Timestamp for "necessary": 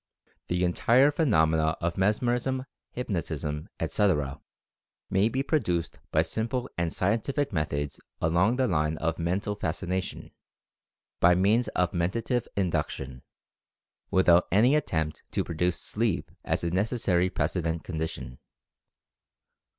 16.71-17.29